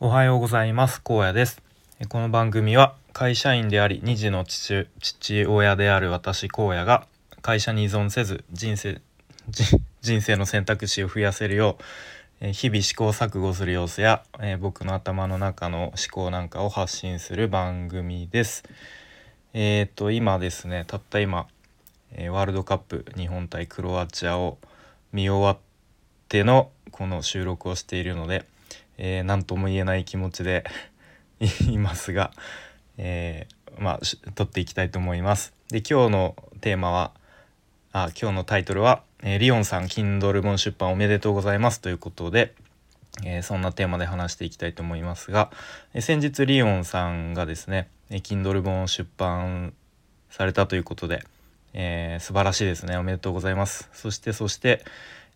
[0.00, 1.60] おはようございます高野です
[2.08, 7.08] この番組は会社員であり2児の父父親である私荒野が
[7.42, 9.00] 会社に依存せず人生
[10.00, 11.78] 人生の選択肢を増やせるよ
[12.40, 14.22] う日々試行錯誤する様子や、
[14.60, 18.62] 僕の頭の中の思考なんかを発信する番組です。
[19.54, 21.48] えっ、ー、と今ですねたった今、
[22.30, 24.58] ワールドカップ日本対クロアチアを
[25.12, 25.58] 見終わっ
[26.28, 28.46] てのこの収録をしているので
[28.98, 30.64] えー、何とも言えない気持ちで
[31.70, 32.32] いますが、
[32.98, 34.00] えー、まあ
[34.34, 35.54] 撮っていきたいと思います。
[35.68, 37.12] で今日のテーマは
[37.92, 42.54] あ今日のタイトルは、えー、リオンさん Kindle 本出版おめでとうございます」ということで、
[43.24, 45.50] えー、そんなテーマで話していきたいと思いますが、
[45.94, 49.74] えー、先日リオンさんがですねえ Kindle 本出版
[50.30, 51.22] されたということで、
[51.72, 53.88] えー、素晴らしいですねおめでとうございます。
[53.92, 54.84] そしてそして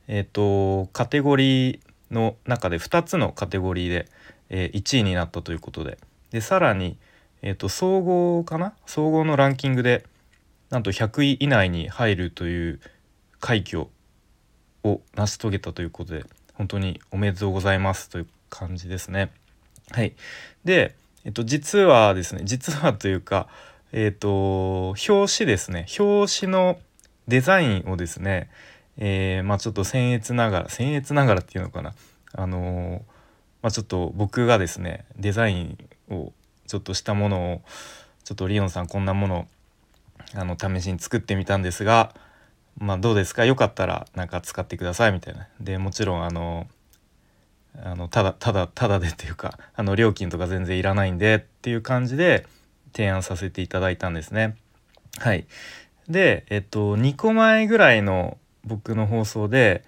[0.08, 1.80] えっ、とカテゴリー
[2.12, 4.08] の中で2つのカテゴリーで、
[4.50, 5.98] えー、1位になったということで。
[6.30, 6.96] でさらに、
[7.42, 8.74] えーと、総合かな？
[8.86, 10.06] 総合のランキングで
[10.70, 12.80] なんと100位以内に入るという
[13.40, 13.88] 快挙
[14.84, 19.30] を成し遂げたということで本当におめでとうございますという感じですね。
[19.90, 20.14] はい、
[20.64, 23.48] で、えっと、実はですね実はというか、
[23.92, 25.86] えっと、表紙ですね。
[25.98, 26.78] 表紙の
[27.28, 28.50] デザインをですね
[28.98, 31.94] えー、まあちょっと僭越ながら僭越ながらっていうのかな。
[32.34, 33.00] あのー、
[33.62, 35.78] まあ、ちょっと僕がですねデザイン
[36.10, 36.32] を
[36.66, 37.62] ちょっとしたものを
[38.24, 39.48] ちょっとリオンさんこんなもの
[40.34, 42.14] あの試しに作ってみたんですが
[42.78, 43.44] まあどうですか？
[43.44, 45.48] よかったらなんか使ってくださいみたいな。
[45.60, 46.66] でもちろんあの
[47.76, 52.46] あのただただただでっていうかあの料金とか全然いらないんでっていう感じで
[52.94, 54.56] 提案させていただいたんですね。
[55.18, 55.46] はい、
[56.08, 59.84] でえっと2個前ぐらいの僕の放送で、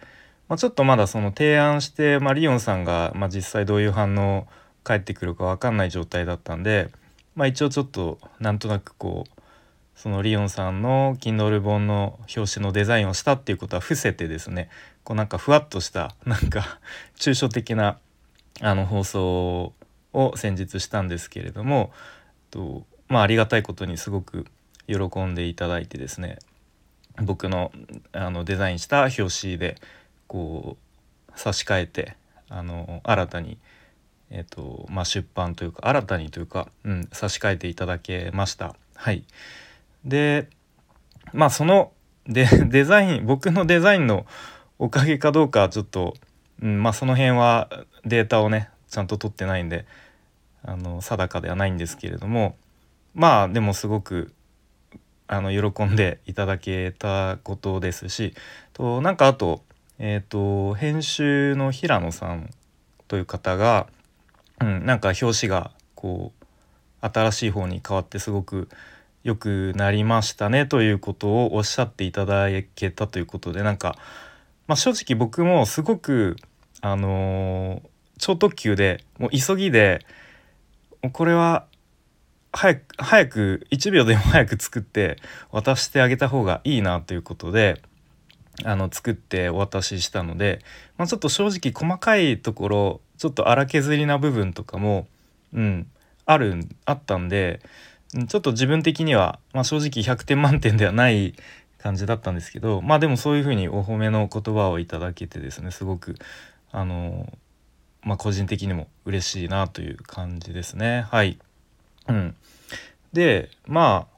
[0.48, 4.46] まあ、ちょっとまだその提案して、まあ、リオンさんが、まあ、実際どういう反応
[4.82, 6.90] 返ってくるか分かんない状態だったんで、
[7.34, 9.40] まあ、一応ちょっとなんとなくこう
[9.94, 14.68] そのリオンさんの Kindle 本の表紙のデザインをしたっていうことは伏せてですね
[15.04, 16.80] こうなんかふわっとしたなんか
[17.16, 17.98] 抽象的な
[18.60, 19.72] あの放送
[20.12, 21.92] を先日したんですけれども
[22.50, 24.46] とまあありがたいことにすごく
[24.86, 26.38] 喜んでいただいてですね
[27.22, 27.72] 僕の
[28.12, 29.76] あのデザインした表紙で
[30.26, 30.76] こ
[31.28, 32.16] う差し替えて
[32.48, 33.58] あの新たに、
[34.30, 38.74] えーとまあ、出版というか新たにというか、うん、差し替えていただけました。
[38.94, 39.24] はい、
[40.04, 40.48] で
[41.32, 41.92] まあその
[42.26, 44.26] で デザイン僕のデザインの
[44.78, 46.14] おかげかどうかちょっと、
[46.62, 47.70] うん、まあその辺は
[48.04, 49.86] データをねちゃんと取ってないんで
[50.62, 52.56] あの定かではないんですけれども
[53.14, 54.33] まあでもすごく
[55.26, 58.34] あの喜んでいただけたことですし
[58.72, 59.62] となんかあと,、
[59.98, 62.50] えーと、編集の平野さん
[63.08, 63.86] という方が、
[64.60, 66.44] うん、なんか表紙がこう
[67.00, 68.68] 新しい方に変わってすごく
[69.22, 73.96] 良くなりましたねということをおっしゃっていただけたということでなんか、
[74.66, 76.36] まあ、正直僕もすごく
[76.82, 80.04] あのー、超特急でもう急ぎで
[81.12, 81.66] これは
[82.54, 85.18] 早く早く1秒でも早く作って
[85.50, 87.82] 渡してあげた方がいいなということで
[88.62, 90.60] あの作ってお渡ししたので、
[90.96, 95.08] まあ、ちょっと正直細かいところちょっと荒削りな部分とかも、
[95.52, 95.86] うん、
[96.24, 97.60] あるあったんで
[98.28, 101.34] ちょっと自分的には、まあ、正直100点満点ではない
[101.78, 106.14] 感じだったんですけどまあでもそういうふうにお褒めの言葉をいただけてですねすごく
[106.70, 107.32] あの
[108.02, 111.38] まあ個人的にも嬉しいなという感じですねはい。
[112.08, 112.36] うん、
[113.12, 114.08] でま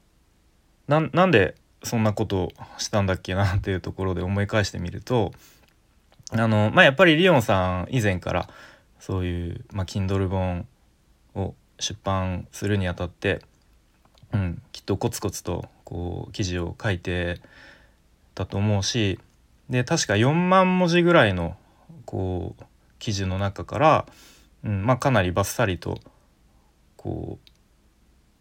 [0.89, 5.33] あなんでそんなことしたんだっけなっていうところで思い返してみると
[6.31, 8.49] あのまあやっぱりリオンさん以前から
[8.99, 10.67] そういう、まあ、Kindle 本
[11.35, 13.43] を出版するにあたって、
[14.33, 17.41] うん、きっとコツコツとこう記事を書いて
[18.35, 19.21] たと思うし
[19.71, 21.57] で確か4万文字ぐらいの
[22.05, 22.65] こう
[22.99, 24.07] 記事の中から、
[24.65, 26.01] うんまあ、かなりバッサリと
[26.97, 27.46] こう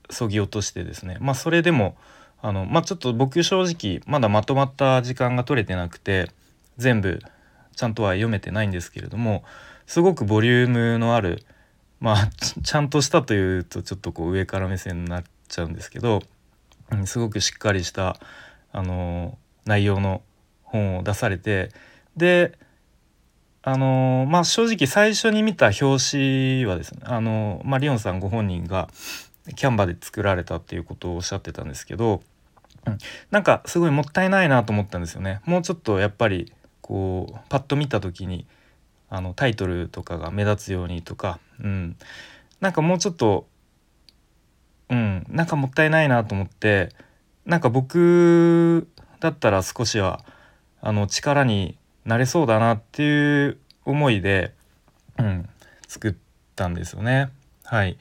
[0.10, 1.18] そぎ落としてですね。
[1.19, 1.96] まあそれでも
[2.42, 6.31] あのまあちょっと僕正直まだまとまった時間が取れてなくて
[6.78, 7.22] 全部
[7.75, 9.44] ちゃんとは読めてないんですけれども
[9.88, 11.44] すごくボリュームのある
[12.00, 12.30] まあ
[12.63, 16.22] ちゃんとしたというとちょっとこう上から目線になっちゃうんですけど、
[16.92, 18.18] うん、すごくしっかりした
[18.72, 20.22] あの内容の
[20.63, 21.72] 本を出されて
[22.16, 22.57] で
[23.63, 25.81] あのまあ正直最初に見た表
[26.12, 28.90] 紙はですねあの、まあ、リオンさんご本人が
[29.53, 32.21] キャンバで作られたっていうことをおっしゃってたんですけど、
[32.86, 32.97] うん、
[33.31, 35.42] なんかすごいもったいないなと思ったんですよね。
[35.45, 36.51] もうちょっとやっぱり
[36.81, 38.47] こうパッと見た時に
[39.09, 41.95] あのタイトルとかが目立つようにとか、うん、
[42.59, 43.47] なんかもうちょっと、
[44.89, 46.89] うん、なんかもったいないなと思って
[47.45, 48.88] なんか僕
[49.19, 50.25] だったら少しは
[50.81, 54.53] あの力になれそうだなっていう思いで、
[55.18, 55.50] うん、
[55.88, 56.15] 作っ
[56.56, 57.30] たんですよね。
[57.63, 57.97] はい、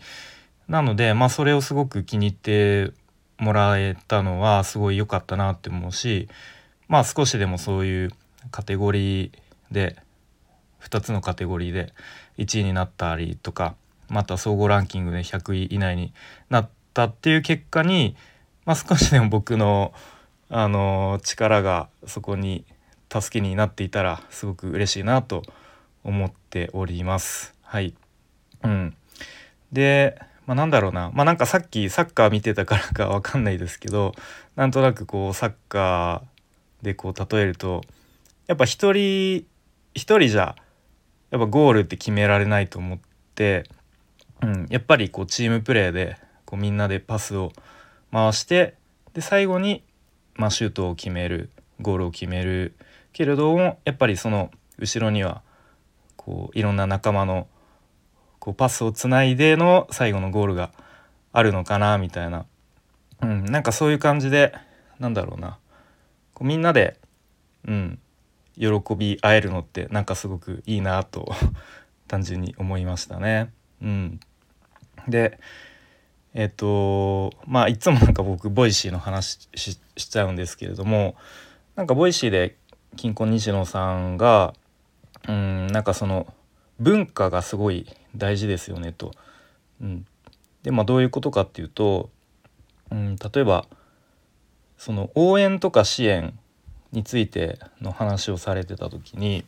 [0.69, 2.93] なので、まあ、それをすごく気に入って
[3.39, 6.29] もらえたのはすごい良かったなって思うし
[6.89, 8.11] まあ少しでもそういう
[8.51, 9.33] カテゴリー
[9.73, 9.97] で
[10.83, 11.93] 2つのカテゴリーで
[12.39, 13.75] 1位になったりとか
[14.09, 16.13] また総合ランキングで100位以内に
[16.51, 18.17] なったっていう結果に、
[18.65, 19.93] まあ、少しでも僕の
[20.51, 22.65] あの力がそこに
[23.11, 25.43] 助けになっていたらすごく嬉しいなと
[26.05, 27.55] 思っております。
[27.63, 27.95] はい、
[28.63, 28.97] うん、
[29.73, 31.11] で、まあ、なんだろうな。
[31.15, 34.15] まあなんかさっきサッカー見てたからかわかんないですけど
[34.57, 37.83] なんとなくこうサッカーでこう例えると
[38.47, 39.47] やっぱ一人
[39.95, 40.57] 一人じゃ
[41.31, 42.99] やっぱゴールって決められないと思っ
[43.35, 43.65] て、
[44.43, 47.53] うん、やっぱりこうチームプレーでこうみんなでパスを
[48.13, 48.75] 回して
[49.15, 49.83] で最後に、
[50.35, 51.51] まあ、シュートを決める
[51.81, 52.75] ゴールを決める
[53.13, 55.43] けれどもやっぱりその後ろには
[56.17, 57.47] こういろんな仲間の
[58.45, 60.71] こうパスをつないでの最後のゴールが
[61.33, 62.45] あるのかなみたいな、
[63.23, 64.53] うん、なんかそういう感じで
[64.99, 65.59] なんだろうな。
[66.35, 67.01] こうみんなで、
[67.67, 67.99] うん、
[68.59, 71.33] 喜び合えるのってなんかすごくいいなと
[72.07, 73.51] 単純に思いましたね。
[73.81, 74.21] うん、
[75.09, 75.41] で
[76.35, 81.17] えっ、とまあいつもなんか僕 Voicy の話しちゃうんですけれども
[81.77, 82.59] なんか Voicy で
[82.97, 84.53] キンコン西野さんが
[85.27, 86.27] うんなんかその
[86.81, 87.87] 文化がすごい
[88.17, 89.13] 大事ですよねと。
[89.81, 90.07] うん、
[90.63, 92.11] でまあどういうことかっていうと、
[92.91, 93.67] うん、例えば
[94.77, 96.39] その応援とか支援
[96.93, 99.45] についての話をされてた時に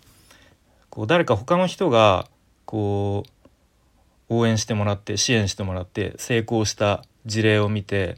[0.90, 2.26] こう誰か他の人が
[2.64, 8.16] こう応援してもらって支援してもらって成功した事例を見て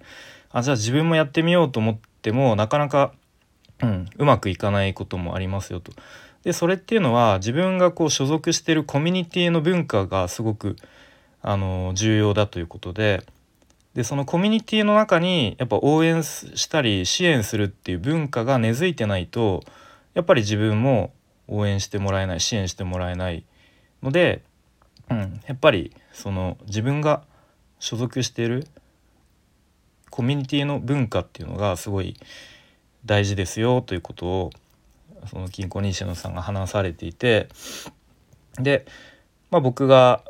[0.51, 3.13] あじゃあ自分もやってみようと思ってもなかなか、
[3.83, 5.93] うん、うまくいかないこともありますよと。
[6.45, 10.77] でそれっていうのは自分がこう所属してるコミュニティの文化がすごく
[11.43, 13.25] あの重要だということで
[13.95, 19.63] でそのコミュニティの中にやっぱ応援したり支援するっていう文化が根付いてないと
[20.15, 21.13] やっぱり自分も
[21.49, 23.45] 応援してもらえない支援してもらえない
[24.03, 24.43] ので、
[25.11, 27.23] うん、やっぱりその自分が
[27.81, 28.67] 所属している
[30.11, 32.17] コミュニティの文化っていうのがすごい
[33.05, 34.51] 大事ですよということを
[35.27, 37.49] その金庫西野さんが話されていて
[38.59, 38.87] で、
[39.51, 40.23] まあ、僕が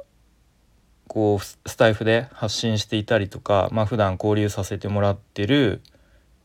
[1.08, 5.80] こうスタイフで発信していたりとか、まあ普段交流させてもらってる、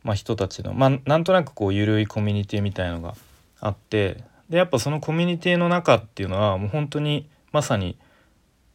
[0.04, 3.16] まあ、人たちの、まあ、なんとなくこう緩いコミュニティみたいのが
[3.60, 7.98] あってでやっぱそのコミュニティの中っていうのはもう本当にまさに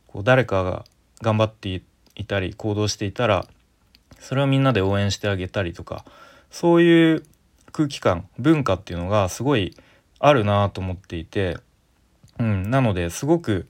[0.07, 0.85] こう誰かが
[1.23, 1.83] 頑張って
[2.15, 3.47] いたり行動していたら
[4.21, 6.05] それをみんなで応援してあげたりとか
[6.51, 7.23] そういう
[7.73, 9.77] 空気感文化っていうのがすごい
[10.19, 11.59] あるなと思っていて、
[12.39, 13.67] うん、なのですごく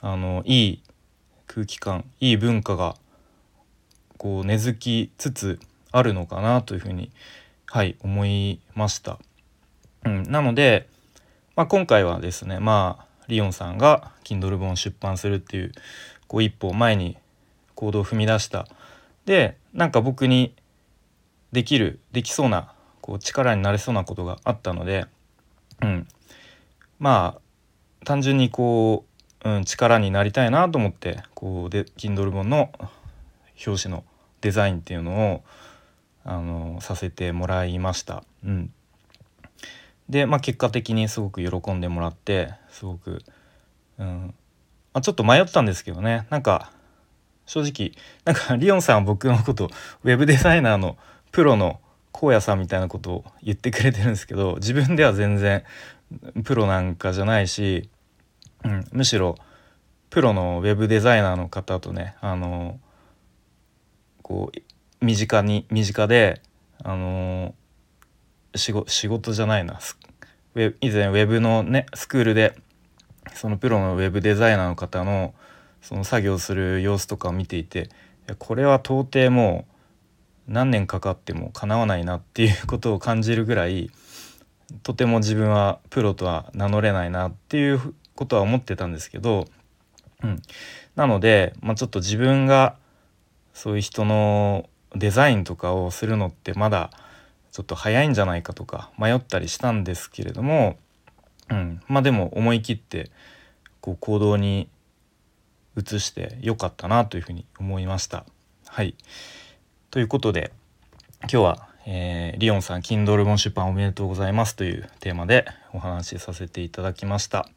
[0.00, 0.82] あのいい
[1.46, 2.94] 空気感いい文化が
[4.16, 5.60] こう根付きつつ
[5.90, 7.10] あるのかなというふうに
[7.66, 9.18] はい思いました。
[10.04, 10.88] うん、なので、
[11.56, 15.72] まあ、今回はですねまあリオンさんが Kindle 本出版するっていう
[16.26, 17.16] こう一歩前に
[17.74, 18.66] 行動を踏み出した
[19.24, 20.54] でなんか僕に
[21.52, 22.72] できるできそうな
[23.08, 25.06] こう力になれそうなことがあったので、
[25.80, 26.06] うん、
[26.98, 29.08] まあ単純にこう
[29.44, 32.70] うん、力になりたいなと思ってこうで Kindle 本の
[33.64, 34.04] 表紙の
[34.40, 35.44] デザインっていうのを
[36.24, 38.24] あのさせてもらいました。
[38.44, 38.72] うん、
[40.08, 43.22] で、まあ、結果的にすごく喜んでもらってすごく、
[43.98, 44.34] うん。
[44.92, 46.26] まあ、ちょっと迷ったんですけどね。
[46.30, 46.72] なんか
[47.46, 47.92] 正直
[48.24, 49.70] なんかリオンさんは僕のこと
[50.02, 50.98] ウェブデザイナーの
[51.30, 51.80] プロの
[52.12, 55.64] 荒野さんみたいなことを言ってくれてるんですけど 自分では全然
[56.44, 57.88] プロなんかじゃないし
[58.64, 59.36] うん、むしろ
[60.10, 62.80] プロのウェブデザイナーの方とねあの
[64.22, 66.42] こう身近に身近で
[66.82, 67.54] あの
[68.54, 68.72] 仕
[69.06, 69.78] 事じゃないな
[70.54, 72.56] 以前ウェブのねスクールで
[73.34, 75.34] そのプロのウェブデザイナーの方の
[75.82, 77.88] その作業する様子とかを見ていて
[78.38, 79.77] これは到底もう
[80.48, 83.90] 何年かかってもかなわないなっていうことを感じるぐらい
[84.82, 89.46] とても自分はプロとは名乗れないなっていうことは思ってたんですけど、
[90.22, 90.42] うん、
[90.96, 92.76] なので、まあ、ちょっと自分が
[93.54, 96.90] そういう人のデザインとかをするのってまだ
[97.52, 100.76] ちょっと早いんじゃないかとか迷ったりしたんですけれども、
[101.50, 101.80] うん。
[101.88, 103.10] まあでも思い切って
[103.80, 104.68] こう行動に
[105.76, 108.24] 移してよかったなというふうに思いました。
[108.66, 108.94] はい。
[109.90, 110.52] ということで
[111.22, 117.48] 今日は、えー、リオンさん Kindle 本出版おめでとうございますというテーマでお話しさせていただきました。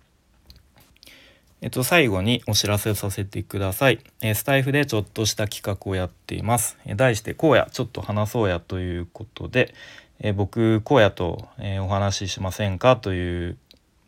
[1.59, 3.99] えっと、最後にお知らせさせてください。
[4.21, 6.77] えスタイフでちょっとした企画をやっています。
[6.85, 9.75] え題して、荒野ちょっと話そうやということで、
[10.19, 13.57] え僕、荒野と、えお話ししませんかという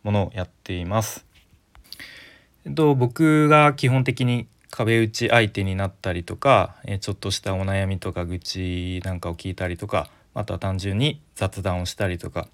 [0.02, 1.26] ものをやっています。
[2.64, 12.48] えっと、僕が基本的に壁打ち相手になったりとか、えちょっとしたお悩みとか愚痴なんかを聞いたりとか、また単純に雑談をしたりとか、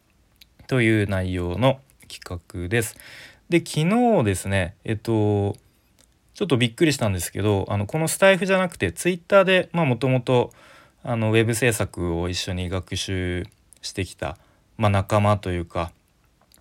[0.67, 2.97] という内容の企画です。
[3.49, 5.57] で昨日ですねえっと
[6.35, 10.53] ちょっとびっくりしたんですけどあのこのスタイフじゃなくてツイッターでもともと
[11.05, 13.45] ウェブ制作を一緒に学習
[13.83, 14.39] してきた、
[14.79, 15.91] まあ、仲間というか、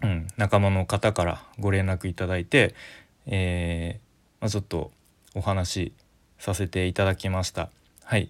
[0.02, 2.74] うん、仲間の方からご連絡いただいて、
[3.28, 4.92] えー、まあ、ちょっと
[5.36, 5.94] お話し
[6.38, 7.70] させていただきました。
[8.04, 8.30] はい、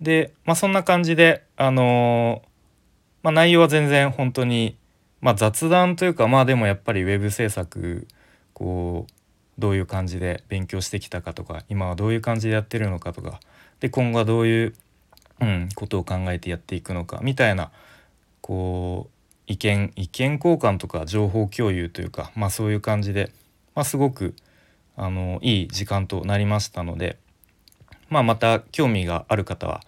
[0.00, 2.48] で、まあ、そんな感じで、あのー、
[3.24, 4.76] まあ、内容は全然本当に
[5.22, 8.06] まあ、雑談というかまあでもやっぱりウェブ制作
[8.52, 9.12] こう
[9.56, 13.38] どういう感じで勉強してきたかとか今はどういう感じでやってるのかとか
[13.78, 14.74] で今後はどういう、
[15.40, 17.70] うん、ことを考えてやっていくのかみたいな
[18.40, 19.12] こう
[19.46, 23.30] 意見意見交換とか情報共有というか、まあ、そういう感じで、
[23.76, 24.34] まあ、すごく
[24.96, 27.18] あのいい時間となりましたので、
[28.08, 29.80] まあ、また興味がある方は、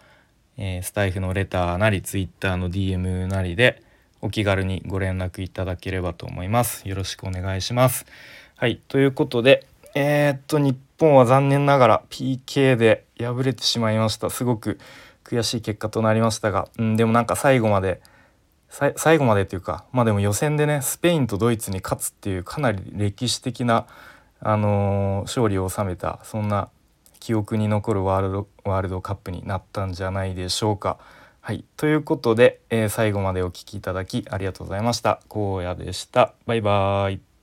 [0.56, 3.82] えー、スタイフのレターなりツイッターの DM なりで
[4.25, 6.88] お気軽にご連絡いただければと思います。
[6.88, 8.06] よろしくお願いします。
[8.56, 14.30] はい、ということで、えー、っと、日本は残念ながら PK で敗れてしまいました。
[14.30, 14.78] すごく
[15.25, 18.00] 悔しい結果となりましたが、うん、でもなんか最後まで、
[18.96, 23.87] 最後までっていうか、まあでも予選でね、スペインとドイツに勝つっていうかなり歴史的な、
[24.44, 26.68] あの、勝利を収めた、そんな
[27.18, 30.98] 記憶に残るワールドワールドカップになったんじゃないでしょうか。
[31.40, 31.64] はい。
[31.76, 35.20] ということで、えー、最後までお聴きいただきありがとうございました。
[35.28, 36.34] 荒野でした。
[36.46, 37.33] バイバーイ。